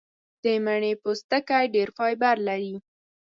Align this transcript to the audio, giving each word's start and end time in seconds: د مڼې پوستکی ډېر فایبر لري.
د 0.43 0.45
مڼې 0.65 0.91
پوستکی 1.01 1.65
ډېر 1.75 1.89
فایبر 1.97 2.35
لري. 2.47 2.75